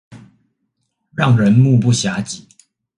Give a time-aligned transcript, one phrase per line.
[1.13, 2.47] 讓人目不暇給